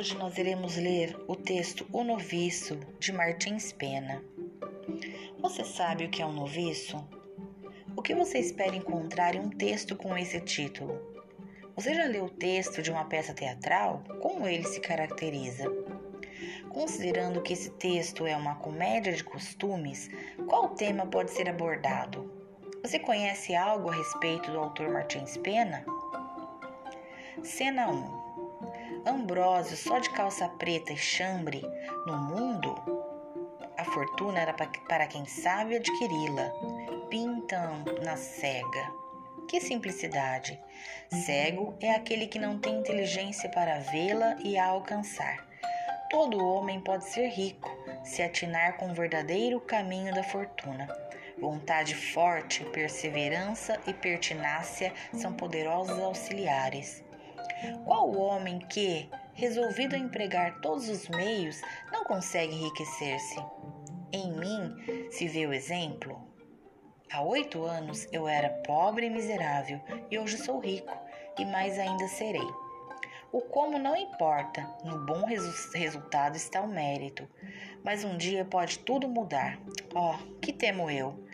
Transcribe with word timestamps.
Hoje 0.00 0.16
nós 0.16 0.38
iremos 0.38 0.78
ler 0.78 1.14
o 1.28 1.36
texto 1.36 1.86
O 1.92 2.02
Noviço 2.02 2.80
de 2.98 3.12
Martins 3.12 3.70
Pena. 3.70 4.24
Você 5.38 5.62
sabe 5.62 6.06
o 6.06 6.08
que 6.08 6.22
é 6.22 6.26
um 6.26 6.32
noviço? 6.32 7.06
O 7.94 8.00
que 8.00 8.14
você 8.14 8.38
espera 8.38 8.74
encontrar 8.74 9.34
em 9.34 9.40
um 9.40 9.50
texto 9.50 9.94
com 9.94 10.16
esse 10.16 10.40
título? 10.40 10.98
Você 11.76 11.92
já 11.92 12.04
leu 12.04 12.24
o 12.24 12.30
texto 12.30 12.80
de 12.80 12.90
uma 12.90 13.04
peça 13.04 13.34
teatral? 13.34 14.02
Como 14.22 14.46
ele 14.46 14.64
se 14.64 14.80
caracteriza? 14.80 15.66
Considerando 16.70 17.42
que 17.42 17.52
esse 17.52 17.68
texto 17.72 18.24
é 18.24 18.34
uma 18.34 18.54
comédia 18.54 19.12
de 19.12 19.22
costumes, 19.22 20.08
qual 20.48 20.70
tema 20.70 21.04
pode 21.04 21.30
ser 21.30 21.46
abordado? 21.46 22.32
Você 22.82 22.98
conhece 22.98 23.54
algo 23.54 23.90
a 23.90 23.94
respeito 23.94 24.50
do 24.50 24.60
autor 24.60 24.88
Martins 24.88 25.36
Pena? 25.36 25.84
Cena 27.42 27.90
1 27.90 28.29
Ambrósio, 29.06 29.76
só 29.76 29.98
de 29.98 30.10
calça 30.10 30.48
preta 30.48 30.92
e 30.92 30.96
chambre, 30.96 31.62
no 32.06 32.16
mundo, 32.16 32.74
a 33.80 33.84
fortuna 33.84 34.38
era 34.38 34.52
para 34.52 35.06
quem 35.06 35.24
sabe 35.24 35.76
adquiri-la. 35.76 36.52
Pintam 37.08 37.82
na 38.04 38.14
cega. 38.14 38.92
Que 39.48 39.58
simplicidade! 39.58 40.60
Cego 41.24 41.74
é 41.80 41.90
aquele 41.92 42.26
que 42.26 42.38
não 42.38 42.58
tem 42.58 42.78
inteligência 42.78 43.48
para 43.48 43.78
vê-la 43.78 44.36
e 44.44 44.58
a 44.58 44.66
alcançar. 44.66 45.46
Todo 46.10 46.44
homem 46.44 46.78
pode 46.80 47.06
ser 47.06 47.28
rico 47.28 47.70
se 48.04 48.22
atinar 48.22 48.76
com 48.76 48.90
o 48.90 48.94
verdadeiro 48.94 49.58
caminho 49.60 50.14
da 50.14 50.22
fortuna. 50.22 50.86
Vontade 51.38 51.94
forte, 51.94 52.62
perseverança 52.66 53.80
e 53.86 53.94
pertinácia 53.94 54.92
são 55.14 55.32
poderosos 55.32 55.98
auxiliares. 55.98 57.02
Qual 57.84 58.16
homem 58.16 58.58
que, 58.58 59.08
resolvido 59.34 59.94
a 59.94 59.98
empregar 59.98 60.60
todos 60.60 60.88
os 60.88 61.08
meios, 61.08 61.60
não 61.92 62.04
consegue 62.04 62.54
enriquecer-se? 62.54 63.36
Em 64.12 64.32
mim 64.32 65.10
se 65.10 65.28
vê 65.28 65.46
o 65.46 65.52
exemplo. 65.52 66.20
Há 67.12 67.22
oito 67.22 67.64
anos 67.64 68.06
eu 68.12 68.26
era 68.28 68.48
pobre 68.64 69.06
e 69.06 69.10
miserável 69.10 69.80
e 70.10 70.18
hoje 70.18 70.36
sou 70.38 70.60
rico 70.60 70.96
e 71.38 71.44
mais 71.44 71.78
ainda 71.78 72.06
serei. 72.08 72.48
O 73.32 73.40
como 73.40 73.78
não 73.78 73.96
importa, 73.96 74.68
no 74.84 75.04
bom 75.06 75.24
resu 75.24 75.70
resultado 75.72 76.36
está 76.36 76.60
o 76.60 76.68
mérito. 76.68 77.28
Mas 77.84 78.04
um 78.04 78.16
dia 78.16 78.44
pode 78.44 78.80
tudo 78.80 79.08
mudar. 79.08 79.58
Oh, 79.94 80.16
que 80.40 80.52
temo 80.52 80.90
eu! 80.90 81.24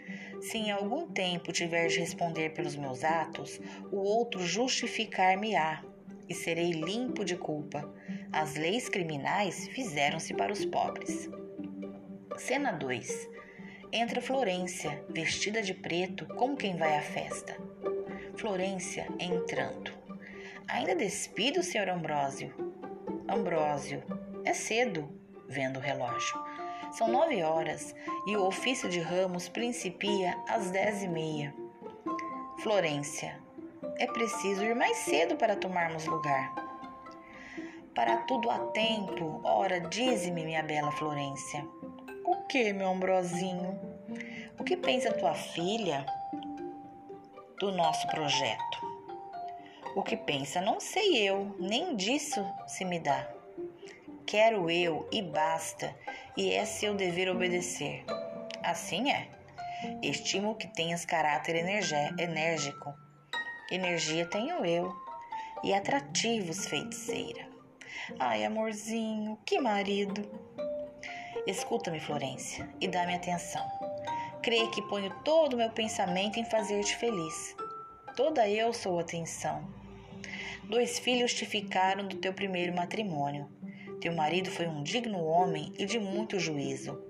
Se 0.40 0.58
em 0.58 0.70
algum 0.70 1.08
tempo 1.08 1.52
tiver 1.52 1.88
de 1.88 1.98
responder 1.98 2.52
pelos 2.52 2.76
meus 2.76 3.02
atos, 3.02 3.58
o 3.90 3.96
outro 3.96 4.40
justificar-me-á 4.40 5.82
e 6.28 6.34
serei 6.34 6.72
limpo 6.72 7.24
de 7.24 7.36
culpa. 7.36 7.92
As 8.32 8.54
leis 8.54 8.88
criminais 8.88 9.68
fizeram-se 9.68 10.34
para 10.34 10.52
os 10.52 10.64
pobres. 10.64 11.28
Cena 12.36 12.72
2. 12.72 13.30
Entra 13.92 14.20
Florência, 14.20 15.04
vestida 15.08 15.62
de 15.62 15.72
preto, 15.72 16.26
como 16.34 16.56
quem 16.56 16.76
vai 16.76 16.96
à 16.96 17.02
festa. 17.02 17.56
Florência 18.36 19.06
entrando. 19.18 19.92
Ainda 20.68 20.94
despido, 20.94 21.62
senhor 21.62 21.88
Ambrósio? 21.88 22.52
Ambrósio, 23.28 24.02
é 24.44 24.52
cedo, 24.52 25.08
vendo 25.48 25.78
o 25.78 25.82
relógio. 25.82 26.36
São 26.92 27.08
nove 27.08 27.42
horas 27.42 27.94
e 28.26 28.36
o 28.36 28.44
ofício 28.44 28.88
de 28.88 29.00
ramos 29.00 29.48
principia 29.48 30.36
às 30.48 30.70
dez 30.70 31.02
e 31.02 31.08
meia. 31.08 31.54
Florência, 32.60 33.38
é 33.98 34.06
preciso 34.06 34.62
ir 34.62 34.74
mais 34.74 34.98
cedo 34.98 35.36
para 35.36 35.56
tomarmos 35.56 36.06
lugar. 36.06 36.54
Para 37.94 38.18
tudo 38.18 38.50
há 38.50 38.58
tempo, 38.72 39.40
ora, 39.42 39.80
dize-me, 39.80 40.44
minha 40.44 40.62
bela 40.62 40.92
Florência. 40.92 41.66
O 42.24 42.46
que, 42.46 42.72
meu 42.72 42.90
Ambrosinho? 42.90 43.80
O 44.58 44.64
que 44.64 44.76
pensa 44.76 45.12
tua 45.12 45.34
filha 45.34 46.04
do 47.58 47.72
nosso 47.72 48.06
projeto? 48.08 48.86
O 49.94 50.02
que 50.02 50.16
pensa 50.16 50.60
não 50.60 50.78
sei 50.78 51.26
eu, 51.26 51.56
nem 51.58 51.96
disso 51.96 52.44
se 52.66 52.84
me 52.84 53.00
dá. 53.00 53.26
Quero 54.26 54.70
eu 54.70 55.08
e 55.10 55.22
basta, 55.22 55.96
e 56.36 56.52
é 56.52 56.66
seu 56.66 56.94
dever 56.94 57.30
obedecer. 57.30 58.04
Assim 58.62 59.10
é. 59.10 59.28
Estimo 60.02 60.54
que 60.54 60.66
tenhas 60.66 61.06
caráter 61.06 61.56
enérgico 61.56 63.05
Energia 63.70 64.24
tenho 64.26 64.64
eu 64.64 64.94
e 65.64 65.74
atrativos, 65.74 66.66
feiticeira. 66.66 67.48
Ai, 68.18 68.44
amorzinho, 68.44 69.36
que 69.44 69.58
marido. 69.58 70.22
Escuta-me, 71.46 71.98
Florência, 71.98 72.68
e 72.80 72.86
dá-me 72.86 73.14
atenção. 73.14 73.66
Creio 74.40 74.70
que 74.70 74.82
ponho 74.82 75.10
todo 75.24 75.54
o 75.54 75.56
meu 75.56 75.70
pensamento 75.70 76.38
em 76.38 76.44
fazer-te 76.44 76.94
feliz. 76.96 77.56
Toda 78.14 78.48
eu 78.48 78.72
sou 78.72 79.00
atenção. 79.00 79.68
Dois 80.64 81.00
filhos 81.00 81.34
te 81.34 81.44
ficaram 81.44 82.06
do 82.06 82.16
teu 82.16 82.32
primeiro 82.32 82.74
matrimônio. 82.74 83.48
Teu 84.00 84.14
marido 84.14 84.50
foi 84.50 84.68
um 84.68 84.84
digno 84.84 85.24
homem 85.24 85.72
e 85.76 85.84
de 85.86 85.98
muito 85.98 86.38
juízo. 86.38 87.02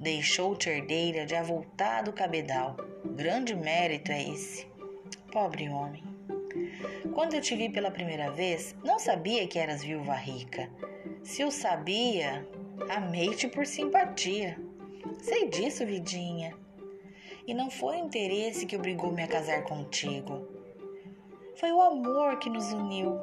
Deixou-te 0.00 0.70
herdeira 0.70 1.26
de 1.26 1.34
avultado 1.34 2.12
cabedal. 2.12 2.76
Grande 3.04 3.54
mérito 3.54 4.12
é 4.12 4.22
esse. 4.22 4.67
Pobre 5.32 5.68
homem. 5.68 6.02
Quando 7.14 7.34
eu 7.34 7.40
te 7.40 7.54
vi 7.54 7.68
pela 7.68 7.90
primeira 7.90 8.30
vez, 8.30 8.74
não 8.82 8.98
sabia 8.98 9.46
que 9.46 9.58
eras 9.58 9.82
viúva 9.82 10.14
rica. 10.14 10.70
Se 11.22 11.44
o 11.44 11.50
sabia, 11.50 12.48
amei-te 12.88 13.46
por 13.46 13.66
simpatia. 13.66 14.58
Sei 15.20 15.48
disso, 15.48 15.84
vidinha. 15.84 16.56
E 17.46 17.52
não 17.52 17.70
foi 17.70 17.96
o 17.96 18.04
interesse 18.04 18.64
que 18.64 18.76
obrigou-me 18.76 19.22
a 19.22 19.28
casar 19.28 19.64
contigo. 19.64 20.48
Foi 21.56 21.72
o 21.72 21.82
amor 21.82 22.38
que 22.38 22.48
nos 22.48 22.72
uniu. 22.72 23.20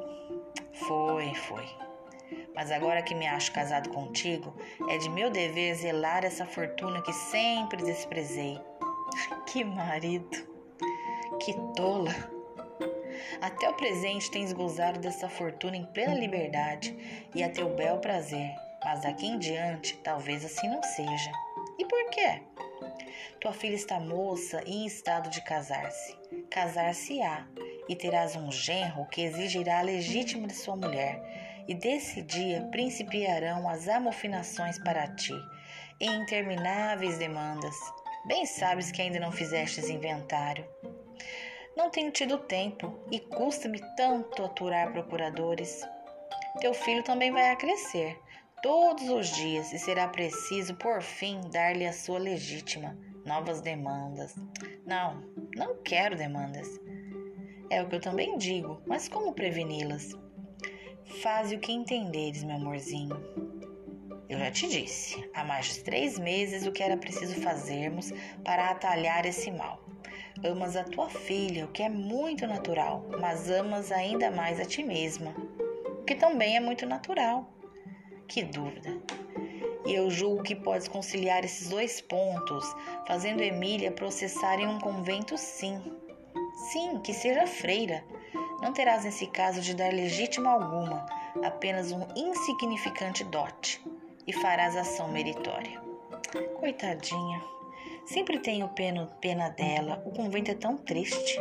Foi, 0.74 1.34
foi. 1.34 1.66
Mas 2.54 2.70
agora 2.70 3.02
que 3.02 3.14
me 3.14 3.26
acho 3.26 3.52
casado 3.52 3.90
contigo, 3.90 4.54
é 4.88 4.98
de 4.98 5.08
meu 5.10 5.30
dever 5.30 5.74
zelar 5.74 6.24
essa 6.24 6.46
fortuna 6.46 7.02
que 7.02 7.12
sempre 7.12 7.82
desprezei. 7.82 8.60
Que 9.46 9.64
marido! 9.64 10.55
Que 11.40 11.54
tola! 11.74 12.14
Até 13.40 13.68
o 13.68 13.74
presente 13.74 14.30
tens 14.30 14.52
gozado 14.52 15.00
dessa 15.00 15.28
fortuna 15.28 15.76
em 15.76 15.84
plena 15.86 16.14
liberdade 16.14 16.96
e 17.34 17.42
a 17.42 17.48
teu 17.48 17.74
bel 17.74 17.98
prazer, 17.98 18.54
mas 18.84 19.02
daqui 19.02 19.26
em 19.26 19.38
diante 19.38 19.96
talvez 19.98 20.44
assim 20.44 20.68
não 20.68 20.82
seja. 20.82 21.32
E 21.78 21.84
por 21.84 22.10
quê? 22.10 22.42
Tua 23.40 23.52
filha 23.52 23.74
está 23.74 24.00
moça 24.00 24.62
e 24.66 24.84
em 24.84 24.86
estado 24.86 25.28
de 25.28 25.42
casar-se. 25.42 26.16
Casar-se-á 26.50 27.46
e 27.88 27.94
terás 27.94 28.34
um 28.36 28.50
genro 28.50 29.06
que 29.06 29.22
exigirá 29.22 29.80
a 29.80 29.82
legítima 29.82 30.46
de 30.46 30.54
sua 30.54 30.76
mulher, 30.76 31.64
e 31.68 31.74
desse 31.74 32.22
dia 32.22 32.66
principiarão 32.70 33.68
as 33.68 33.88
amofinações 33.88 34.78
para 34.78 35.06
ti, 35.14 35.34
e 36.00 36.06
intermináveis 36.06 37.18
demandas. 37.18 37.76
Bem 38.26 38.44
sabes 38.44 38.90
que 38.90 39.00
ainda 39.00 39.20
não 39.20 39.30
fizestes 39.30 39.88
inventário. 39.88 40.66
Não 41.76 41.90
tenho 41.90 42.10
tido 42.10 42.38
tempo 42.38 42.98
e 43.12 43.20
custa-me 43.20 43.78
tanto 43.96 44.42
aturar 44.42 44.92
procuradores. 44.92 45.86
Teu 46.58 46.72
filho 46.72 47.02
também 47.02 47.30
vai 47.30 47.50
a 47.50 47.56
crescer 47.56 48.18
todos 48.62 49.08
os 49.10 49.28
dias 49.28 49.72
e 49.72 49.78
será 49.78 50.08
preciso, 50.08 50.74
por 50.76 51.02
fim, 51.02 51.40
dar-lhe 51.52 51.86
a 51.86 51.92
sua 51.92 52.18
legítima, 52.18 52.96
novas 53.26 53.60
demandas. 53.60 54.34
Não, 54.86 55.22
não 55.54 55.76
quero 55.82 56.16
demandas. 56.16 56.66
É 57.68 57.82
o 57.82 57.88
que 57.88 57.96
eu 57.96 58.00
também 58.00 58.38
digo, 58.38 58.80
mas 58.86 59.06
como 59.06 59.34
preveni-las? 59.34 60.16
Faze 61.22 61.56
o 61.56 61.60
que 61.60 61.72
entenderes, 61.72 62.42
meu 62.42 62.56
amorzinho. 62.56 63.16
Eu 64.28 64.38
já 64.38 64.50
te 64.50 64.66
disse, 64.66 65.30
há 65.34 65.44
mais 65.44 65.74
de 65.74 65.84
três 65.84 66.18
meses, 66.18 66.66
o 66.66 66.72
que 66.72 66.82
era 66.82 66.96
preciso 66.96 67.40
fazermos 67.42 68.12
para 68.42 68.70
atalhar 68.70 69.26
esse 69.26 69.50
mal. 69.50 69.85
Amas 70.44 70.76
a 70.76 70.84
tua 70.84 71.08
filha, 71.08 71.64
o 71.64 71.68
que 71.68 71.82
é 71.82 71.88
muito 71.88 72.46
natural, 72.46 73.06
mas 73.18 73.50
amas 73.50 73.90
ainda 73.90 74.30
mais 74.30 74.60
a 74.60 74.64
ti 74.64 74.82
mesma, 74.82 75.34
o 76.00 76.04
que 76.04 76.14
também 76.14 76.56
é 76.56 76.60
muito 76.60 76.84
natural. 76.84 77.50
Que 78.28 78.42
dúvida! 78.42 79.00
E 79.86 79.94
eu 79.94 80.10
julgo 80.10 80.42
que 80.42 80.54
podes 80.54 80.88
conciliar 80.88 81.44
esses 81.44 81.68
dois 81.68 82.00
pontos, 82.00 82.64
fazendo 83.06 83.40
Emília 83.40 83.90
processar 83.90 84.58
em 84.60 84.66
um 84.66 84.78
convento, 84.78 85.38
sim. 85.38 85.80
Sim, 86.70 86.98
que 86.98 87.14
seja 87.14 87.46
freira. 87.46 88.04
Não 88.60 88.72
terás 88.72 89.04
nesse 89.04 89.26
caso 89.28 89.60
de 89.60 89.74
dar 89.74 89.92
legítima 89.92 90.50
alguma, 90.50 91.06
apenas 91.42 91.92
um 91.92 92.06
insignificante 92.14 93.24
dote, 93.24 93.82
e 94.26 94.32
farás 94.32 94.76
ação 94.76 95.08
meritória. 95.08 95.80
Coitadinha. 96.58 97.55
Sempre 98.06 98.38
tenho 98.38 98.68
pena, 98.68 99.06
pena 99.20 99.48
dela. 99.50 100.02
O 100.04 100.10
convento 100.10 100.50
é 100.50 100.54
tão 100.54 100.76
triste. 100.76 101.38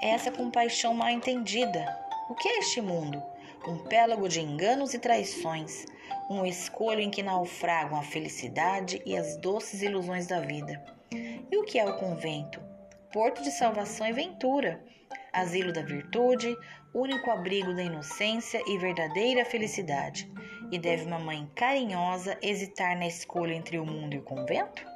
É 0.00 0.10
essa 0.10 0.30
compaixão 0.30 0.94
mal 0.94 1.10
entendida. 1.10 1.84
O 2.28 2.34
que 2.34 2.48
é 2.48 2.58
este 2.58 2.80
mundo? 2.80 3.22
um 3.66 3.78
pélago 3.78 4.28
de 4.28 4.40
enganos 4.40 4.94
e 4.94 4.98
traições, 4.98 5.86
um 6.30 6.46
escolho 6.46 7.00
em 7.00 7.10
que 7.10 7.22
naufragam 7.22 7.98
a 7.98 8.02
felicidade 8.02 9.02
e 9.04 9.16
as 9.16 9.36
doces 9.36 9.82
ilusões 9.82 10.26
da 10.26 10.40
vida. 10.40 10.82
E 11.10 11.56
o 11.56 11.64
que 11.64 11.78
é 11.78 11.84
o 11.84 11.96
convento? 11.96 12.60
Porto 13.12 13.42
de 13.42 13.50
salvação 13.50 14.06
e 14.06 14.12
ventura, 14.12 14.82
asilo 15.32 15.72
da 15.72 15.82
virtude, 15.82 16.56
único 16.94 17.30
abrigo 17.30 17.74
da 17.74 17.82
inocência 17.82 18.62
e 18.66 18.78
verdadeira 18.78 19.44
felicidade. 19.44 20.30
E 20.70 20.78
deve 20.78 21.04
uma 21.04 21.18
mãe 21.18 21.48
carinhosa 21.54 22.38
hesitar 22.42 22.96
na 22.96 23.06
escolha 23.06 23.54
entre 23.54 23.78
o 23.78 23.86
mundo 23.86 24.14
e 24.14 24.18
o 24.18 24.22
convento? 24.22 24.95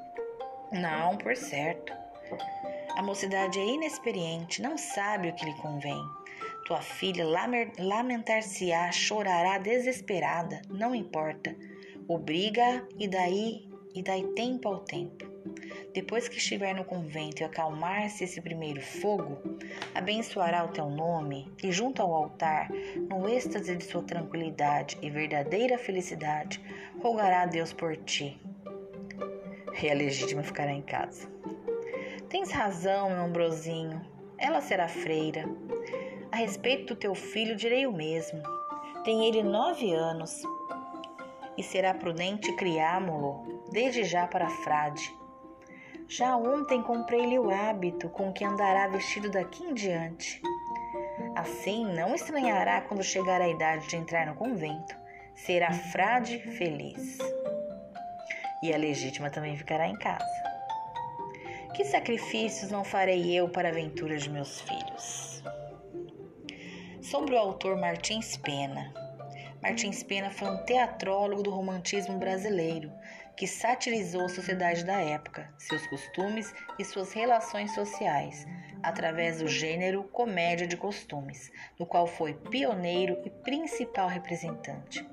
Não, 0.72 1.16
por 1.16 1.36
certo. 1.36 1.92
A 2.96 3.02
mocidade 3.02 3.58
é 3.58 3.66
inexperiente, 3.66 4.62
não 4.62 4.78
sabe 4.78 5.28
o 5.28 5.34
que 5.34 5.44
lhe 5.44 5.54
convém. 5.54 6.00
Tua 6.64 6.80
filha 6.80 7.24
lamentar-se-á, 7.78 8.92
chorará 8.92 9.58
desesperada, 9.58 10.62
não 10.68 10.94
importa. 10.94 11.56
Obriga 12.06 12.86
e 12.98 13.08
daí 13.08 13.68
e 13.94 14.02
dai 14.02 14.22
tempo 14.36 14.68
ao 14.68 14.78
tempo. 14.80 15.28
Depois 15.92 16.28
que 16.28 16.38
estiver 16.38 16.74
no 16.74 16.84
convento 16.84 17.42
e 17.42 17.44
acalmar-se 17.44 18.22
esse 18.22 18.40
primeiro 18.40 18.80
fogo, 18.80 19.38
abençoará 19.94 20.64
o 20.64 20.68
teu 20.68 20.88
nome 20.88 21.52
e 21.62 21.72
junto 21.72 22.00
ao 22.00 22.14
altar, 22.14 22.70
no 23.08 23.28
êxtase 23.28 23.74
de 23.74 23.84
sua 23.84 24.02
tranquilidade 24.02 24.96
e 25.02 25.10
verdadeira 25.10 25.76
felicidade, 25.78 26.60
rogará 27.02 27.42
a 27.42 27.46
Deus 27.46 27.72
por 27.72 27.96
ti. 27.96 28.40
E 29.82 29.90
a 29.90 29.94
legítima 29.94 30.42
ficará 30.42 30.72
em 30.72 30.82
casa. 30.82 31.28
Tens 32.28 32.50
razão, 32.50 33.10
meu 33.10 33.24
Ambrosinho. 33.24 34.00
Ela 34.38 34.60
será 34.60 34.86
freira. 34.88 35.44
A 36.30 36.36
respeito 36.36 36.94
do 36.94 37.00
teu 37.00 37.14
filho, 37.14 37.56
direi 37.56 37.86
o 37.86 37.92
mesmo. 37.92 38.42
Tem 39.04 39.26
ele 39.26 39.42
nove 39.42 39.92
anos 39.92 40.42
e 41.56 41.62
será 41.62 41.94
prudente 41.94 42.52
criámo-lo 42.56 43.64
desde 43.70 44.04
já 44.04 44.26
para 44.26 44.48
frade. 44.48 45.14
Já 46.08 46.36
ontem 46.36 46.82
comprei-lhe 46.82 47.38
o 47.38 47.50
hábito 47.50 48.08
com 48.08 48.32
que 48.32 48.44
andará 48.44 48.88
vestido 48.88 49.30
daqui 49.30 49.64
em 49.64 49.74
diante. 49.74 50.42
Assim 51.36 51.86
não 51.94 52.14
estranhará 52.14 52.80
quando 52.82 53.02
chegar 53.02 53.40
a 53.40 53.48
idade 53.48 53.88
de 53.88 53.96
entrar 53.96 54.26
no 54.26 54.34
convento. 54.34 54.94
Será 55.34 55.72
frade 55.72 56.38
feliz. 56.56 57.18
E 58.62 58.74
a 58.74 58.76
legítima 58.76 59.30
também 59.30 59.56
ficará 59.56 59.88
em 59.88 59.96
casa. 59.96 60.24
Que 61.74 61.84
sacrifícios 61.84 62.70
não 62.70 62.84
farei 62.84 63.32
eu 63.32 63.48
para 63.48 63.68
a 63.68 63.70
aventura 63.70 64.18
de 64.18 64.28
meus 64.28 64.60
filhos? 64.60 65.42
Sobre 67.00 67.34
o 67.34 67.38
autor 67.38 67.76
Martins 67.78 68.36
Pena. 68.36 68.92
Martins 69.62 70.02
Pena 70.02 70.30
foi 70.30 70.48
um 70.48 70.64
teatrólogo 70.64 71.42
do 71.42 71.50
romantismo 71.50 72.18
brasileiro 72.18 72.92
que 73.36 73.46
satirizou 73.46 74.26
a 74.26 74.28
sociedade 74.28 74.84
da 74.84 75.00
época, 75.00 75.50
seus 75.56 75.86
costumes 75.86 76.52
e 76.78 76.84
suas 76.84 77.12
relações 77.14 77.74
sociais, 77.74 78.46
através 78.82 79.38
do 79.38 79.48
gênero 79.48 80.04
comédia 80.04 80.66
de 80.66 80.76
costumes, 80.76 81.50
no 81.78 81.86
qual 81.86 82.06
foi 82.06 82.34
pioneiro 82.34 83.18
e 83.24 83.30
principal 83.30 84.08
representante. 84.08 85.06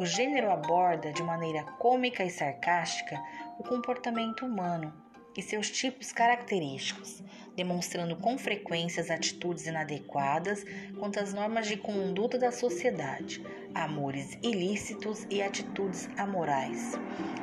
O 0.00 0.06
gênero 0.06 0.50
aborda 0.50 1.12
de 1.12 1.22
maneira 1.22 1.62
cômica 1.78 2.24
e 2.24 2.30
sarcástica 2.30 3.22
o 3.58 3.62
comportamento 3.62 4.46
humano, 4.46 4.90
e 5.36 5.42
seus 5.42 5.70
tipos 5.70 6.10
característicos, 6.10 7.22
demonstrando 7.54 8.16
com 8.16 8.38
frequência 8.38 9.02
as 9.02 9.10
atitudes 9.10 9.66
inadequadas 9.66 10.64
quanto 10.98 11.20
às 11.20 11.34
normas 11.34 11.68
de 11.68 11.76
conduta 11.76 12.38
da 12.38 12.50
sociedade, 12.50 13.44
amores 13.74 14.38
ilícitos 14.42 15.26
e 15.28 15.42
atitudes 15.42 16.08
amorais. 16.16 16.92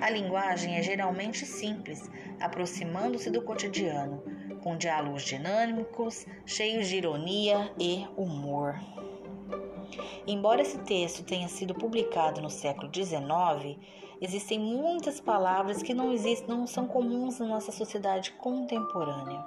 A 0.02 0.10
linguagem 0.10 0.78
é 0.78 0.82
geralmente 0.82 1.46
simples, 1.46 2.10
aproximando-se 2.40 3.30
do 3.30 3.44
cotidiano, 3.44 4.24
com 4.64 4.76
diálogos 4.76 5.22
dinâmicos, 5.22 6.26
cheios 6.44 6.88
de 6.88 6.96
ironia 6.96 7.72
e 7.80 8.08
humor. 8.18 8.80
Embora 10.26 10.62
esse 10.62 10.80
texto 10.80 11.24
tenha 11.24 11.48
sido 11.48 11.74
publicado 11.74 12.42
no 12.42 12.50
século 12.50 12.90
XIX, 12.94 13.78
Existem 14.20 14.60
muitas 14.60 15.20
palavras 15.20 15.84
que 15.84 15.94
não 15.94 16.12
existem, 16.12 16.48
não 16.48 16.66
são 16.66 16.88
comuns 16.88 17.38
na 17.38 17.46
nossa 17.46 17.72
sociedade 17.72 18.32
contemporânea. 18.32 19.46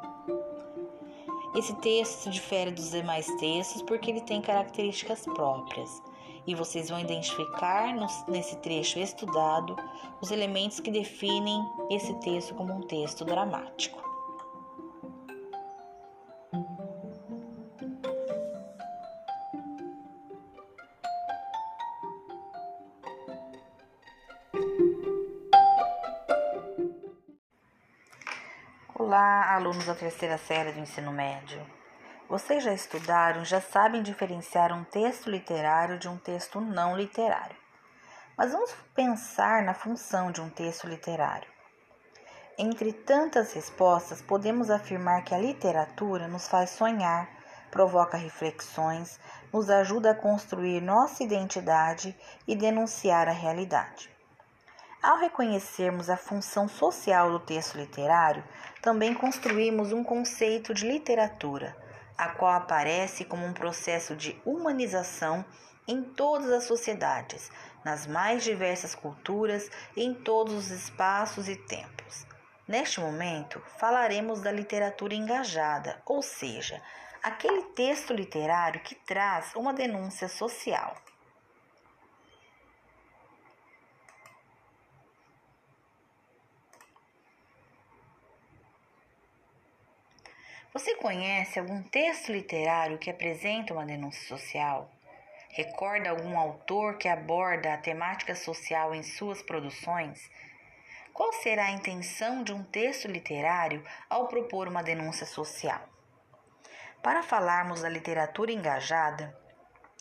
Esse 1.56 1.74
texto 1.76 2.20
se 2.20 2.30
difere 2.30 2.70
dos 2.70 2.90
demais 2.92 3.26
textos 3.40 3.82
porque 3.82 4.08
ele 4.08 4.20
tem 4.20 4.40
características 4.40 5.24
próprias 5.24 6.00
e 6.46 6.54
vocês 6.54 6.88
vão 6.88 7.00
identificar 7.00 7.92
nesse 8.28 8.56
trecho 8.58 9.00
estudado 9.00 9.74
os 10.20 10.30
elementos 10.30 10.78
que 10.78 10.90
definem 10.90 11.60
esse 11.90 12.14
texto 12.20 12.54
como 12.54 12.72
um 12.72 12.82
texto 12.82 13.24
dramático. 13.24 14.09
Alunos 29.60 29.84
da 29.84 29.94
terceira 29.94 30.38
série 30.38 30.72
do 30.72 30.80
ensino 30.80 31.12
médio. 31.12 31.60
Vocês 32.30 32.64
já 32.64 32.72
estudaram, 32.72 33.44
já 33.44 33.60
sabem 33.60 34.02
diferenciar 34.02 34.72
um 34.72 34.84
texto 34.84 35.28
literário 35.28 35.98
de 35.98 36.08
um 36.08 36.16
texto 36.16 36.62
não 36.62 36.96
literário. 36.96 37.56
Mas 38.38 38.52
vamos 38.52 38.74
pensar 38.94 39.62
na 39.62 39.74
função 39.74 40.32
de 40.32 40.40
um 40.40 40.48
texto 40.48 40.86
literário. 40.86 41.46
Entre 42.56 42.90
tantas 42.90 43.52
respostas, 43.52 44.22
podemos 44.22 44.70
afirmar 44.70 45.24
que 45.24 45.34
a 45.34 45.38
literatura 45.38 46.26
nos 46.26 46.48
faz 46.48 46.70
sonhar, 46.70 47.28
provoca 47.70 48.16
reflexões, 48.16 49.20
nos 49.52 49.68
ajuda 49.68 50.12
a 50.12 50.14
construir 50.14 50.80
nossa 50.80 51.22
identidade 51.22 52.16
e 52.48 52.56
denunciar 52.56 53.28
a 53.28 53.32
realidade. 53.32 54.10
Ao 55.02 55.16
reconhecermos 55.16 56.10
a 56.10 56.16
função 56.18 56.68
social 56.68 57.30
do 57.30 57.40
texto 57.40 57.78
literário, 57.78 58.44
também 58.82 59.14
construímos 59.14 59.92
um 59.92 60.04
conceito 60.04 60.74
de 60.74 60.86
literatura, 60.86 61.74
a 62.18 62.28
qual 62.28 62.52
aparece 62.52 63.24
como 63.24 63.46
um 63.46 63.54
processo 63.54 64.14
de 64.14 64.38
humanização 64.44 65.42
em 65.88 66.02
todas 66.02 66.50
as 66.50 66.64
sociedades, 66.64 67.50
nas 67.82 68.06
mais 68.06 68.44
diversas 68.44 68.94
culturas 68.94 69.70
em 69.96 70.12
todos 70.12 70.52
os 70.52 70.70
espaços 70.70 71.48
e 71.48 71.56
tempos. 71.56 72.26
Neste 72.68 73.00
momento, 73.00 73.58
falaremos 73.78 74.42
da 74.42 74.52
literatura 74.52 75.14
engajada, 75.14 76.02
ou 76.04 76.20
seja, 76.20 76.80
aquele 77.22 77.62
texto 77.70 78.12
literário 78.12 78.82
que 78.82 78.94
traz 78.94 79.54
uma 79.56 79.72
denúncia 79.72 80.28
social. 80.28 80.94
Você 90.72 90.94
conhece 90.94 91.58
algum 91.58 91.82
texto 91.82 92.30
literário 92.30 92.96
que 92.96 93.10
apresenta 93.10 93.74
uma 93.74 93.84
denúncia 93.84 94.28
social? 94.28 94.88
Recorda 95.48 96.10
algum 96.10 96.38
autor 96.38 96.96
que 96.96 97.08
aborda 97.08 97.74
a 97.74 97.76
temática 97.76 98.36
social 98.36 98.94
em 98.94 99.02
suas 99.02 99.42
produções? 99.42 100.30
Qual 101.12 101.32
será 101.32 101.64
a 101.64 101.72
intenção 101.72 102.44
de 102.44 102.52
um 102.52 102.62
texto 102.62 103.08
literário 103.08 103.84
ao 104.08 104.28
propor 104.28 104.68
uma 104.68 104.80
denúncia 104.80 105.26
social? 105.26 105.80
Para 107.02 107.24
falarmos 107.24 107.82
da 107.82 107.88
literatura 107.88 108.52
engajada, 108.52 109.36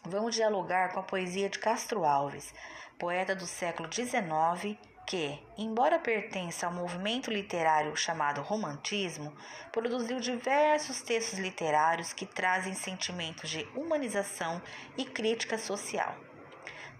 vamos 0.05 0.35
dialogar 0.35 0.93
com 0.93 0.99
a 0.99 1.03
poesia 1.03 1.49
de 1.49 1.57
Castro 1.57 2.05
Alves, 2.05 2.53
poeta 2.99 3.35
do 3.35 3.47
século 3.47 3.91
XIX 3.91 4.77
que, 5.09 5.43
embora 5.57 5.97
pertença 5.97 6.67
ao 6.67 6.71
movimento 6.71 7.31
literário 7.31 7.95
chamado 7.95 8.43
Romantismo, 8.43 9.35
produziu 9.71 10.19
diversos 10.19 11.01
textos 11.01 11.39
literários 11.39 12.13
que 12.13 12.27
trazem 12.27 12.75
sentimentos 12.75 13.49
de 13.49 13.67
humanização 13.75 14.61
e 14.95 15.03
crítica 15.03 15.57
social. 15.57 16.15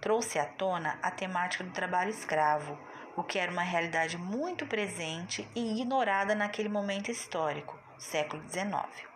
Trouxe 0.00 0.40
à 0.40 0.44
tona 0.44 0.98
a 1.00 1.12
temática 1.12 1.62
do 1.62 1.70
trabalho 1.70 2.10
escravo, 2.10 2.76
o 3.14 3.22
que 3.22 3.38
era 3.38 3.52
uma 3.52 3.62
realidade 3.62 4.18
muito 4.18 4.66
presente 4.66 5.48
e 5.54 5.80
ignorada 5.80 6.34
naquele 6.34 6.68
momento 6.68 7.12
histórico, 7.12 7.78
século 7.96 8.42
XIX. 8.48 9.08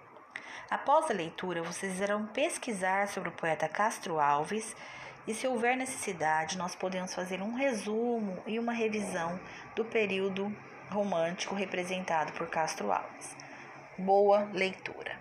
Após 0.71 1.11
a 1.11 1.15
leitura, 1.15 1.65
vocês 1.65 1.99
irão 1.99 2.29
pesquisar 2.29 3.09
sobre 3.09 3.31
o 3.31 3.33
poeta 3.33 3.69
Castro 3.69 4.21
Alves 4.21 4.77
e 5.27 5.35
se 5.35 5.47
houver 5.47 5.77
necessidade, 5.77 6.59
nós 6.59 6.75
podemos 6.75 7.15
fazer 7.15 7.41
um 7.41 7.55
resumo 7.55 8.43
e 8.47 8.59
uma 8.59 8.73
revisão 8.73 9.41
do 9.75 9.85
período 9.85 10.55
romântico 10.91 11.55
representado 11.55 12.33
por 12.33 12.49
Castro 12.49 12.93
Alves. 12.93 13.35
Boa 13.99 14.45
leitura. 14.53 15.19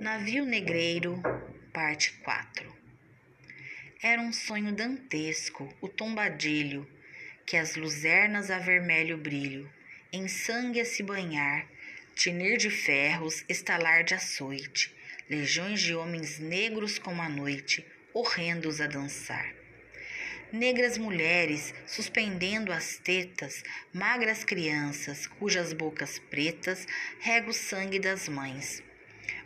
Navio 0.00 0.44
negreiro, 0.44 1.20
parte 1.72 2.12
4. 2.24 2.74
Era 4.02 4.22
um 4.22 4.32
sonho 4.32 4.72
dantesco, 4.72 5.68
o 5.80 5.88
tombadilho, 5.88 6.88
que 7.44 7.56
as 7.56 7.76
luzernas 7.76 8.50
a 8.50 8.58
vermelho 8.58 9.18
brilho, 9.18 9.70
em 10.12 10.28
sangue 10.28 10.80
a 10.80 10.84
se 10.84 11.02
banhar, 11.02 11.66
tinir 12.14 12.56
de 12.56 12.70
ferros, 12.70 13.44
estalar 13.48 14.04
de 14.04 14.14
açoite, 14.14 14.94
legiões 15.28 15.80
de 15.80 15.94
homens 15.94 16.38
negros 16.38 16.98
como 16.98 17.20
a 17.22 17.28
noite, 17.28 17.84
horrendos 18.12 18.80
a 18.80 18.86
dançar. 18.86 19.54
Negras 20.52 20.96
mulheres 20.96 21.74
suspendendo 21.86 22.72
as 22.72 22.98
tetas, 22.98 23.64
magras 23.92 24.44
crianças 24.44 25.26
cujas 25.26 25.72
bocas 25.72 26.18
pretas 26.30 26.86
rega 27.18 27.50
o 27.50 27.52
sangue 27.52 27.98
das 27.98 28.28
mães. 28.28 28.82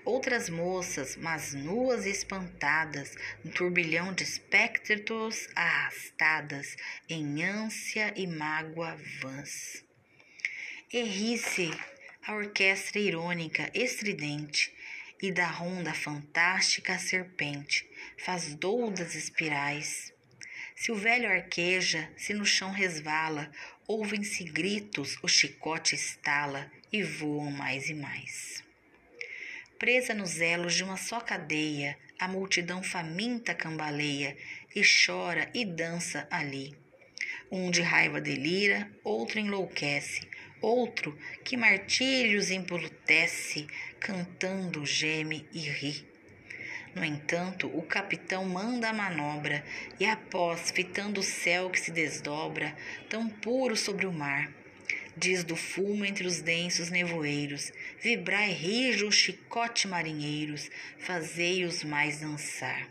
Outras 0.04 0.50
moças, 0.50 1.16
mas 1.16 1.54
nuas 1.54 2.04
e 2.04 2.10
espantadas, 2.10 3.16
no 3.42 3.50
turbilhão 3.50 4.12
de 4.12 4.24
espectros 4.24 5.48
arrastadas, 5.54 6.76
em 7.08 7.44
ânsia 7.44 8.12
e 8.16 8.26
mágoa 8.26 8.96
vãs. 9.20 9.84
Errice 10.92 11.70
a 12.26 12.34
orquestra 12.34 12.98
irônica, 12.98 13.70
estridente, 13.74 14.72
e 15.22 15.30
da 15.30 15.46
ronda 15.46 15.92
fantástica 15.92 16.94
a 16.94 16.98
serpente 16.98 17.88
faz 18.16 18.54
doudas 18.54 19.14
espirais. 19.14 20.12
Se 20.74 20.90
o 20.90 20.94
velho 20.94 21.28
arqueja, 21.28 22.10
se 22.16 22.32
no 22.32 22.46
chão 22.46 22.70
resvala, 22.70 23.50
ouvem-se 23.86 24.44
gritos, 24.44 25.18
o 25.22 25.28
chicote 25.28 25.94
estala 25.94 26.70
e 26.92 27.02
voam 27.02 27.50
mais 27.50 27.88
e 27.88 27.94
mais. 27.94 28.64
Presa 29.78 30.14
nos 30.14 30.40
elos 30.40 30.74
de 30.74 30.84
uma 30.84 30.96
só 30.96 31.20
cadeia, 31.20 31.98
a 32.18 32.28
multidão 32.28 32.82
faminta 32.82 33.54
cambaleia 33.54 34.36
e 34.74 34.82
chora 34.82 35.50
e 35.54 35.64
dança 35.64 36.26
ali. 36.30 36.76
Um 37.50 37.70
de 37.70 37.82
raiva 37.82 38.20
delira, 38.20 38.90
outro 39.02 39.38
enlouquece, 39.38 40.28
outro 40.60 41.18
que 41.44 41.56
martírios 41.56 42.50
embrutece, 42.50 43.66
cantando 44.00 44.86
geme 44.86 45.46
e 45.52 45.60
ri. 45.60 46.08
No 46.94 47.04
entanto, 47.04 47.68
o 47.68 47.82
capitão 47.82 48.44
manda 48.46 48.88
a 48.88 48.92
manobra 48.92 49.64
e 50.00 50.06
após, 50.06 50.70
fitando 50.70 51.20
o 51.20 51.22
céu 51.22 51.70
que 51.70 51.78
se 51.78 51.92
desdobra, 51.92 52.74
tão 53.08 53.28
puro 53.28 53.76
sobre 53.76 54.06
o 54.06 54.12
mar, 54.12 54.50
diz 55.16 55.44
do 55.44 55.54
fumo 55.54 56.04
entre 56.04 56.26
os 56.26 56.40
densos 56.40 56.90
nevoeiros: 56.90 57.72
Vibrai 58.00 58.50
rijo 58.52 59.06
o 59.06 59.12
chicote 59.12 59.86
marinheiros, 59.86 60.70
fazei-os 60.98 61.84
mais 61.84 62.20
dançar. 62.20 62.88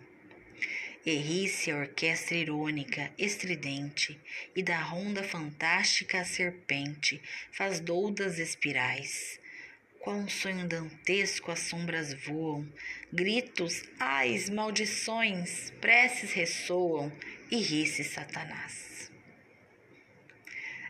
Errice 1.05 1.71
a 1.71 1.77
orquestra 1.77 2.37
irônica, 2.37 3.11
estridente, 3.17 4.19
e 4.55 4.61
da 4.61 4.79
ronda 4.79 5.23
fantástica 5.23 6.21
a 6.21 6.25
serpente 6.25 7.21
faz 7.51 7.79
doudas 7.79 8.37
espirais. 8.37 9.39
Um 10.07 10.29
sonho 10.29 10.67
dantesco 10.67 11.51
as 11.51 11.59
sombras 11.59 12.13
voam, 12.13 12.65
gritos, 13.11 13.83
ais, 13.99 14.49
maldições, 14.49 15.71
preces 15.81 16.31
ressoam, 16.31 17.11
e 17.51 17.57
ri-se 17.57 18.03
Satanás. 18.03 18.88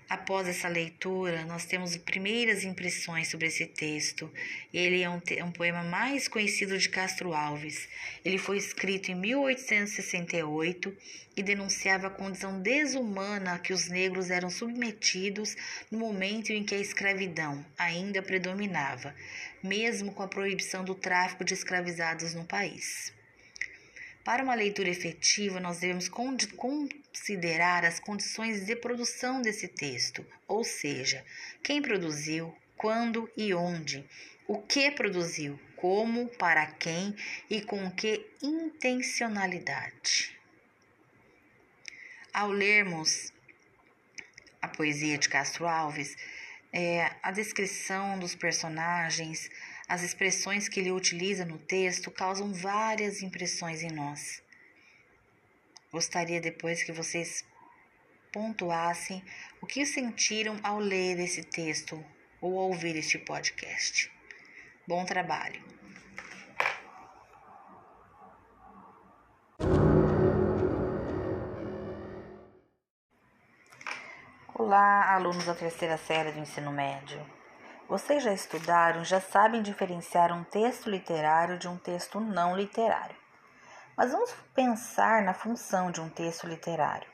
Após 0.09 0.47
essa 0.47 0.67
leitura, 0.67 1.45
nós 1.45 1.65
temos 1.65 1.95
primeiras 1.95 2.63
impressões 2.63 3.27
sobre 3.27 3.45
esse 3.45 3.67
texto. 3.67 4.27
Ele 4.73 5.03
é 5.03 5.09
um, 5.09 5.21
um, 5.45 5.51
poema 5.51 5.83
mais 5.83 6.27
conhecido 6.27 6.75
de 6.79 6.89
Castro 6.89 7.31
Alves. 7.31 7.87
Ele 8.25 8.39
foi 8.39 8.57
escrito 8.57 9.11
em 9.11 9.15
1868 9.15 10.97
e 11.37 11.43
denunciava 11.43 12.07
a 12.07 12.09
condição 12.09 12.59
desumana 12.59 13.53
a 13.53 13.59
que 13.59 13.71
os 13.71 13.87
negros 13.87 14.31
eram 14.31 14.49
submetidos 14.49 15.55
no 15.91 15.99
momento 15.99 16.49
em 16.49 16.63
que 16.63 16.73
a 16.73 16.79
escravidão 16.79 17.63
ainda 17.77 18.23
predominava, 18.23 19.13
mesmo 19.61 20.11
com 20.11 20.23
a 20.23 20.27
proibição 20.27 20.83
do 20.83 20.95
tráfico 20.95 21.45
de 21.45 21.53
escravizados 21.53 22.33
no 22.33 22.45
país. 22.45 23.13
Para 24.23 24.43
uma 24.43 24.55
leitura 24.55 24.89
efetiva, 24.89 25.59
nós 25.59 25.77
devemos 25.77 26.09
considerar 27.19 27.83
as 27.83 27.99
condições 27.99 28.65
de 28.65 28.75
produção 28.77 29.41
desse 29.41 29.67
texto, 29.67 30.25
ou 30.47 30.63
seja, 30.63 31.25
quem 31.61 31.81
produziu, 31.81 32.55
quando 32.77 33.29
e 33.35 33.53
onde, 33.53 34.07
o 34.47 34.61
que 34.61 34.89
produziu, 34.89 35.59
como, 35.75 36.29
para 36.29 36.65
quem 36.65 37.13
e 37.49 37.61
com 37.61 37.91
que 37.91 38.25
intencionalidade. 38.41 40.33
Ao 42.33 42.49
lermos 42.49 43.33
a 44.61 44.69
poesia 44.69 45.17
de 45.17 45.27
Castro 45.27 45.67
Alves, 45.67 46.15
é, 46.71 47.11
a 47.21 47.31
descrição 47.31 48.17
dos 48.17 48.33
personagens, 48.33 49.49
as 49.89 50.03
expressões 50.03 50.69
que 50.69 50.79
ele 50.79 50.91
utiliza 50.91 51.43
no 51.43 51.57
texto 51.57 52.09
causam 52.11 52.53
várias 52.53 53.21
impressões 53.21 53.83
em 53.83 53.91
nós. 53.91 54.41
Gostaria 55.91 56.39
depois 56.39 56.83
que 56.83 56.91
vocês 56.91 57.43
pontuassem 58.31 59.23
o 59.59 59.65
que 59.65 59.83
sentiram 59.87 60.59
ao 60.61 60.77
ler 60.77 61.19
esse 61.19 61.43
texto 61.43 62.03
ou 62.39 62.53
ouvir 62.53 62.95
este 62.95 63.17
podcast. 63.17 64.11
Bom 64.87 65.03
trabalho! 65.03 65.59
Olá, 74.53 75.11
alunos 75.15 75.45
da 75.45 75.55
terceira 75.55 75.97
série 75.97 76.31
do 76.31 76.39
ensino 76.39 76.71
médio. 76.71 77.19
Vocês 77.87 78.21
já 78.21 78.31
estudaram, 78.31 79.03
já 79.03 79.19
sabem 79.19 79.63
diferenciar 79.63 80.31
um 80.31 80.43
texto 80.43 80.87
literário 80.87 81.57
de 81.57 81.67
um 81.67 81.77
texto 81.77 82.19
não 82.19 82.55
literário. 82.55 83.15
Mas 83.99 84.13
vamos 84.13 84.33
pensar 84.55 85.23
na 85.23 85.33
função 85.33 85.91
de 85.91 85.99
um 85.99 86.07
texto 86.07 86.47
literário. 86.47 87.05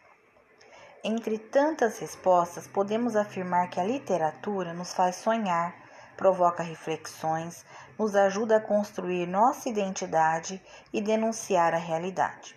Entre 1.04 1.40
tantas 1.40 1.98
respostas, 1.98 2.68
podemos 2.68 3.16
afirmar 3.16 3.72
que 3.72 3.80
a 3.80 3.84
literatura 3.84 4.72
nos 4.72 4.94
faz 4.94 5.16
sonhar, 5.16 5.74
provoca 6.16 6.62
reflexões, 6.62 7.66
nos 7.98 8.16
ajuda 8.16 8.58
a 8.58 8.62
construir 8.62 9.26
nossa 9.26 9.68
identidade 9.68 10.62
e 10.94 11.02
denunciar 11.02 11.74
a 11.74 11.80
realidade. 11.80 12.56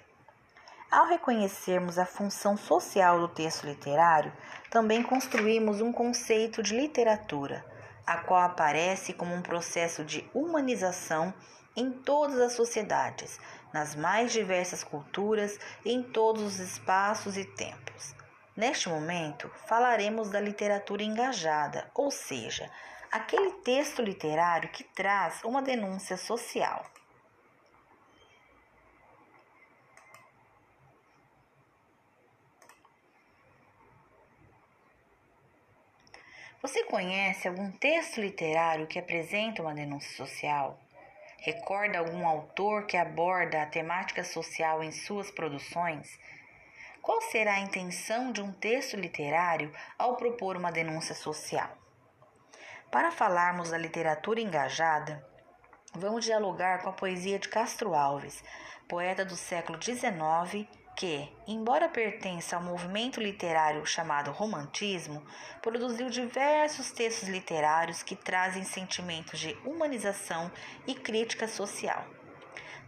Ao 0.90 1.06
reconhecermos 1.06 1.98
a 1.98 2.04
função 2.04 2.54
social 2.54 3.18
do 3.18 3.28
texto 3.28 3.64
literário, 3.64 4.30
também 4.70 5.02
construímos 5.02 5.80
um 5.80 5.90
conceito 5.90 6.62
de 6.62 6.76
literatura 6.76 7.64
a 8.06 8.18
qual 8.18 8.42
aparece 8.42 9.14
como 9.14 9.34
um 9.34 9.40
processo 9.40 10.04
de 10.04 10.28
humanização 10.34 11.32
em 11.78 11.92
todas 11.92 12.40
as 12.40 12.54
sociedades, 12.54 13.38
nas 13.72 13.94
mais 13.94 14.32
diversas 14.32 14.82
culturas, 14.82 15.58
em 15.84 16.02
todos 16.02 16.42
os 16.42 16.58
espaços 16.58 17.36
e 17.36 17.44
tempos. 17.44 18.14
Neste 18.56 18.88
momento, 18.88 19.48
falaremos 19.66 20.30
da 20.30 20.40
literatura 20.40 21.02
engajada, 21.02 21.90
ou 21.94 22.10
seja, 22.10 22.70
aquele 23.10 23.52
texto 23.62 24.02
literário 24.02 24.70
que 24.70 24.82
traz 24.82 25.42
uma 25.44 25.62
denúncia 25.62 26.16
social. 26.16 26.84
Você 36.60 36.82
conhece 36.84 37.46
algum 37.46 37.70
texto 37.70 38.20
literário 38.20 38.88
que 38.88 38.98
apresenta 38.98 39.62
uma 39.62 39.72
denúncia 39.72 40.16
social? 40.16 40.76
Recorda 41.40 42.00
algum 42.00 42.26
autor 42.26 42.84
que 42.86 42.96
aborda 42.96 43.62
a 43.62 43.66
temática 43.66 44.24
social 44.24 44.82
em 44.82 44.90
suas 44.90 45.30
produções? 45.30 46.18
Qual 47.00 47.22
será 47.22 47.54
a 47.54 47.60
intenção 47.60 48.32
de 48.32 48.42
um 48.42 48.52
texto 48.52 48.96
literário 48.96 49.72
ao 49.96 50.16
propor 50.16 50.56
uma 50.56 50.72
denúncia 50.72 51.14
social? 51.14 51.70
Para 52.90 53.12
falarmos 53.12 53.70
da 53.70 53.78
literatura 53.78 54.40
engajada, 54.40 55.24
vamos 55.94 56.24
dialogar 56.24 56.82
com 56.82 56.90
a 56.90 56.92
poesia 56.92 57.38
de 57.38 57.48
Castro 57.48 57.94
Alves, 57.94 58.42
poeta 58.88 59.24
do 59.24 59.36
século 59.36 59.80
XIX 59.80 60.66
que, 60.98 61.32
embora 61.46 61.88
pertença 61.88 62.56
ao 62.56 62.62
movimento 62.62 63.20
literário 63.20 63.86
chamado 63.86 64.32
Romantismo, 64.32 65.22
produziu 65.62 66.10
diversos 66.10 66.90
textos 66.90 67.28
literários 67.28 68.02
que 68.02 68.16
trazem 68.16 68.64
sentimentos 68.64 69.38
de 69.38 69.56
humanização 69.64 70.50
e 70.88 70.96
crítica 70.96 71.46
social. 71.46 72.04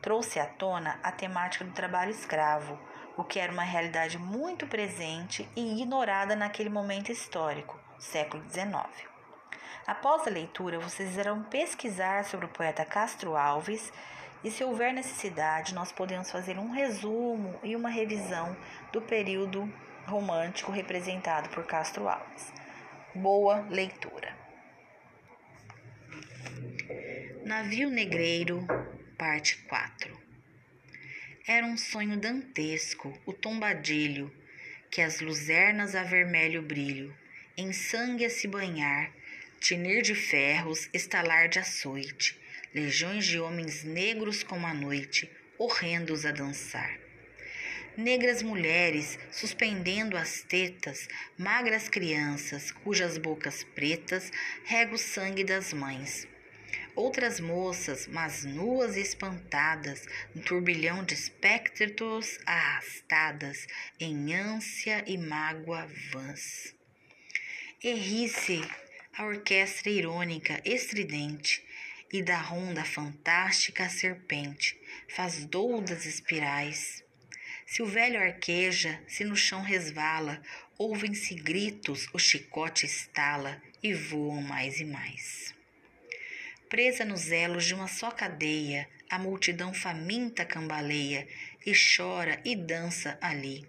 Trouxe 0.03 0.41
à 0.41 0.45
tona 0.45 0.99
a 1.05 1.13
temática 1.13 1.65
do 1.65 1.71
trabalho 1.71 2.11
escravo, 2.11 2.77
o 3.17 3.23
que 3.23 3.39
era 3.39 3.53
uma 3.53 3.63
realidade 3.63 4.19
muito 4.19 4.67
presente 4.67 5.49
e 5.55 5.81
ignorada 5.81 6.35
naquele 6.35 6.69
momento 6.69 7.13
histórico, 7.13 7.79
século 7.97 8.43
XIX. 8.51 9.09
Após 9.87 10.27
a 10.27 10.31
leitura, 10.31 10.81
vocês 10.81 11.17
irão 11.17 11.45
pesquisar 11.45 12.25
sobre 12.25 12.47
o 12.47 12.49
poeta 12.49 12.85
Castro 12.85 13.37
Alves 13.37 13.93
E 14.43 14.51
se 14.51 14.65
houver 14.65 14.95
necessidade, 14.95 15.75
nós 15.75 15.93
podemos 15.93 16.31
fazer 16.31 16.59
um 16.59 16.71
resumo 16.71 17.61
e 17.63 17.77
uma 17.77 17.91
revisão 17.91 18.57
do 18.91 19.03
período 19.03 19.71
romântico 20.07 20.73
representado 20.73 21.51
por 21.51 21.67
Castro 21.67 22.09
Alves. 22.09 22.51
Boa 23.15 23.67
leitura. 23.69 24.35
Navio 27.45 27.91
Negreiro, 27.91 28.67
parte 29.19 29.59
4. 29.65 30.19
Era 31.47 31.67
um 31.67 31.77
sonho 31.77 32.17
dantesco, 32.19 33.13
o 33.27 33.35
tombadilho, 33.35 34.35
que 34.91 35.03
as 35.03 35.21
luzernas 35.21 35.95
a 35.95 36.03
vermelho 36.03 36.63
brilho, 36.63 37.15
em 37.57 37.73
sangue 37.73 38.25
a 38.25 38.31
se 38.31 38.49
banhar, 38.49 39.13
tinir 39.61 40.01
de 40.01 40.15
ferros, 40.15 40.89
estalar 40.95 41.49
de 41.49 41.59
açoite, 41.59 42.41
legiões 42.75 43.27
de 43.27 43.39
homens 43.39 43.85
negros 43.85 44.43
como 44.43 44.67
a 44.67 44.75
noite, 44.75 45.31
horrendos 45.59 46.25
a 46.25 46.33
dançar. 46.33 46.99
Negras 47.97 48.43
mulheres 48.43 49.19
suspendendo 49.31 50.17
as 50.17 50.43
tetas, 50.43 51.09
magras 51.37 51.89
crianças 51.89 52.71
cujas 52.71 53.19
bocas 53.19 53.65
pretas 53.75 54.31
rega 54.65 54.95
o 54.95 54.99
sangue 54.99 55.45
das 55.45 55.73
mães. 55.73 56.27
Outras 56.95 57.41
moças, 57.41 58.07
mas 58.07 58.45
nuas 58.45 58.97
e 58.97 59.01
espantadas, 59.01 60.07
no 60.35 60.43
turbilhão 60.43 61.05
de 61.05 61.15
espectros 61.15 62.39
arrastadas, 62.47 63.67
em 63.99 64.35
ânsia 64.35 65.05
e 65.07 65.19
mágoa 65.19 65.89
vãs. 66.13 66.75
Errice 67.83 68.61
a 69.17 69.25
orquestra 69.27 69.91
irônica, 69.91 70.61
estridente, 70.65 71.65
e 72.13 72.23
da 72.23 72.39
ronda 72.39 72.85
fantástica 72.85 73.85
a 73.85 73.89
serpente 73.89 74.79
faz 75.09 75.45
doudas 75.45 76.07
espirais. 76.07 77.05
Se 77.67 77.83
o 77.83 77.87
velho 77.87 78.21
arqueja, 78.21 79.01
se 79.07 79.25
no 79.25 79.37
chão 79.37 79.63
resvala, 79.63 80.43
ouvem-se 80.77 81.35
gritos, 81.35 82.09
o 82.13 82.19
chicote 82.19 82.85
estala 82.85 83.63
e 83.83 83.95
voam 83.95 84.43
mais 84.43 84.81
e 84.81 84.85
mais. 84.85 85.55
Presa 86.69 87.05
nos 87.05 87.31
elos 87.31 87.65
de 87.65 87.75
uma 87.75 87.89
só 87.89 88.11
cadeia, 88.11 88.89
a 89.09 89.19
multidão 89.19 89.75
faminta 89.75 90.45
cambaleia 90.45 91.27
e 91.67 91.73
chora 91.73 92.41
e 92.45 92.55
dança 92.57 93.19
ali. 93.21 93.67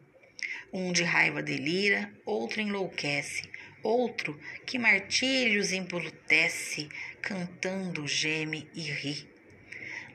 Um 0.71 0.91
de 0.91 1.03
raiva 1.03 1.43
delira, 1.43 2.12
outro 2.25 2.62
enlouquece, 2.62 3.50
outro 3.83 4.39
que 4.65 4.77
martírios 4.77 5.71
embrutece, 5.71 6.89
cantando 7.21 8.07
geme 8.07 8.67
e 8.73 8.81
ri. 8.81 9.27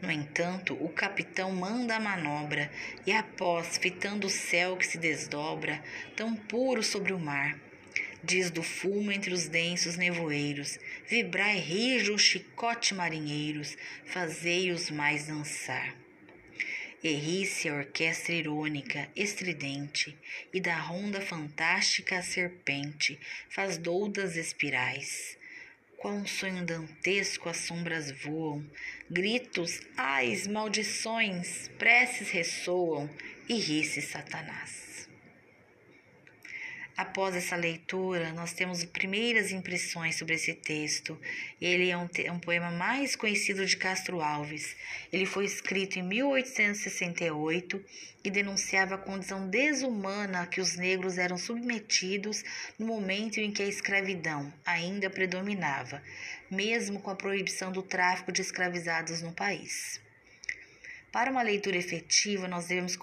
No 0.00 0.10
entanto, 0.10 0.74
o 0.74 0.88
capitão 0.88 1.50
manda 1.52 1.96
a 1.96 2.00
manobra 2.00 2.70
e 3.06 3.12
após, 3.12 3.78
fitando 3.78 4.26
o 4.26 4.30
céu 4.30 4.76
que 4.76 4.86
se 4.86 4.98
desdobra, 4.98 5.82
tão 6.14 6.36
puro 6.36 6.82
sobre 6.82 7.12
o 7.12 7.18
mar, 7.18 7.58
diz 8.22 8.50
do 8.50 8.62
fumo 8.62 9.10
entre 9.10 9.32
os 9.32 9.48
densos 9.48 9.96
nevoeiros, 9.96 10.78
vibrai 11.08 11.58
rijo 11.58 12.14
o 12.14 12.18
chicote 12.18 12.94
marinheiros, 12.94 13.76
fazei-os 14.04 14.90
mais 14.90 15.26
dançar. 15.26 16.05
Errice 17.08 17.68
a 17.68 17.74
orquestra 17.74 18.34
irônica, 18.34 19.08
estridente, 19.14 20.18
e 20.52 20.60
da 20.60 20.74
ronda 20.74 21.20
fantástica 21.20 22.18
a 22.18 22.22
serpente 22.22 23.16
faz 23.48 23.78
doudas 23.78 24.34
espirais. 24.34 25.38
Qual 25.98 26.12
um 26.12 26.26
sonho 26.26 26.66
dantesco 26.66 27.48
as 27.48 27.58
sombras 27.58 28.10
voam, 28.10 28.68
gritos, 29.08 29.80
ais, 29.96 30.48
maldições, 30.48 31.68
preces 31.78 32.28
ressoam, 32.30 33.08
e 33.48 33.54
ri-se 33.54 34.02
Satanás. 34.02 34.85
Após 36.96 37.36
essa 37.36 37.54
leitura, 37.56 38.32
nós 38.32 38.54
temos 38.54 38.82
primeiras 38.82 39.52
impressões 39.52 40.16
sobre 40.16 40.34
esse 40.34 40.54
texto. 40.54 41.20
Ele 41.60 41.90
é 41.90 41.96
um, 41.96 42.08
é 42.24 42.32
um, 42.32 42.38
poema 42.38 42.70
mais 42.70 43.14
conhecido 43.14 43.66
de 43.66 43.76
Castro 43.76 44.22
Alves. 44.22 44.74
Ele 45.12 45.26
foi 45.26 45.44
escrito 45.44 45.98
em 45.98 46.02
1868 46.02 47.84
e 48.24 48.30
denunciava 48.30 48.94
a 48.94 48.98
condição 48.98 49.46
desumana 49.46 50.40
a 50.40 50.46
que 50.46 50.58
os 50.58 50.76
negros 50.76 51.18
eram 51.18 51.36
submetidos 51.36 52.42
no 52.78 52.86
momento 52.86 53.40
em 53.40 53.52
que 53.52 53.62
a 53.62 53.68
escravidão 53.68 54.50
ainda 54.64 55.10
predominava, 55.10 56.02
mesmo 56.50 56.98
com 57.00 57.10
a 57.10 57.14
proibição 57.14 57.70
do 57.70 57.82
tráfico 57.82 58.32
de 58.32 58.40
escravizados 58.40 59.20
no 59.20 59.32
país. 59.32 60.00
Para 61.12 61.30
uma 61.30 61.42
leitura 61.42 61.76
efetiva, 61.76 62.48
nós 62.48 62.66
devemos 62.66 62.96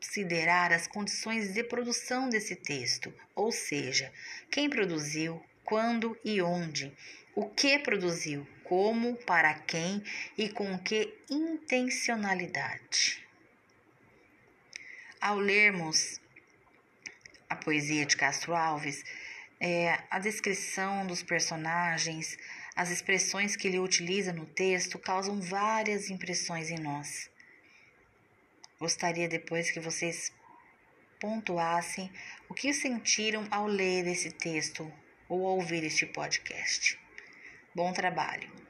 considerar 0.00 0.72
as 0.72 0.86
condições 0.86 1.52
de 1.52 1.62
produção 1.64 2.28
desse 2.28 2.54
texto, 2.54 3.12
ou 3.34 3.50
seja, 3.50 4.12
quem 4.50 4.68
produziu, 4.68 5.42
quando 5.64 6.16
e 6.24 6.40
onde, 6.40 6.96
o 7.34 7.48
que 7.48 7.78
produziu, 7.78 8.46
como, 8.64 9.16
para 9.16 9.54
quem 9.54 10.02
e 10.36 10.48
com 10.48 10.78
que 10.78 11.14
intencionalidade. 11.30 13.24
Ao 15.20 15.38
lermos 15.38 16.20
a 17.48 17.56
poesia 17.56 18.06
de 18.06 18.16
Castro 18.16 18.54
Alves, 18.54 19.04
é, 19.58 19.98
a 20.10 20.18
descrição 20.18 21.06
dos 21.06 21.22
personagens, 21.22 22.36
as 22.74 22.90
expressões 22.90 23.56
que 23.56 23.68
ele 23.68 23.78
utiliza 23.78 24.32
no 24.32 24.46
texto 24.46 24.98
causam 24.98 25.40
várias 25.40 26.10
impressões 26.10 26.70
em 26.70 26.78
nós. 26.78 27.30
Gostaria 28.78 29.28
depois 29.28 29.70
que 29.70 29.80
vocês 29.80 30.32
pontuassem 31.18 32.12
o 32.48 32.54
que 32.54 32.72
sentiram 32.74 33.46
ao 33.50 33.66
ler 33.66 34.06
esse 34.06 34.30
texto 34.30 34.92
ou 35.28 35.40
ouvir 35.40 35.82
este 35.82 36.04
podcast. 36.04 36.98
Bom 37.74 37.92
trabalho! 37.92 38.65